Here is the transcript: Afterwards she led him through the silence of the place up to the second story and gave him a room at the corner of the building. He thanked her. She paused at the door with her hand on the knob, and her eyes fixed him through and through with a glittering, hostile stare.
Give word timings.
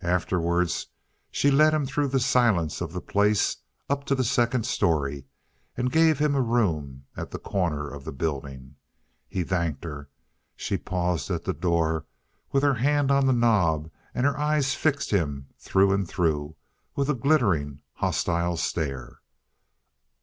Afterwards 0.00 0.86
she 1.30 1.50
led 1.50 1.74
him 1.74 1.84
through 1.84 2.08
the 2.08 2.18
silence 2.18 2.80
of 2.80 2.94
the 2.94 3.02
place 3.02 3.58
up 3.90 4.04
to 4.06 4.14
the 4.14 4.24
second 4.24 4.64
story 4.64 5.26
and 5.76 5.92
gave 5.92 6.18
him 6.18 6.34
a 6.34 6.40
room 6.40 7.04
at 7.18 7.30
the 7.30 7.38
corner 7.38 7.90
of 7.90 8.02
the 8.06 8.10
building. 8.10 8.76
He 9.28 9.44
thanked 9.44 9.84
her. 9.84 10.08
She 10.56 10.78
paused 10.78 11.30
at 11.30 11.44
the 11.44 11.52
door 11.52 12.06
with 12.50 12.62
her 12.62 12.72
hand 12.76 13.10
on 13.10 13.26
the 13.26 13.34
knob, 13.34 13.90
and 14.14 14.24
her 14.24 14.38
eyes 14.38 14.74
fixed 14.74 15.10
him 15.10 15.48
through 15.58 15.92
and 15.92 16.08
through 16.08 16.56
with 16.96 17.10
a 17.10 17.14
glittering, 17.14 17.82
hostile 17.92 18.56
stare. 18.56 19.20